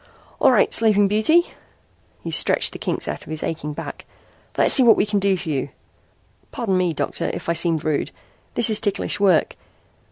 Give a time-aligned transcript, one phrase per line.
[0.39, 1.53] "All right, Sleeping Beauty."
[2.23, 4.05] He stretched the kinks out of his aching back.
[4.57, 5.69] "Let's see what we can do for you.
[6.51, 8.09] Pardon me, Doctor, if I seemed rude.
[8.55, 9.55] This is ticklish work.